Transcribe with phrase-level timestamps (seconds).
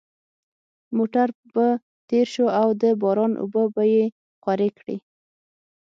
[0.97, 1.67] موټر به
[2.09, 4.03] تېر شو او د باران اوبه به یې
[4.41, 4.97] خورې کړې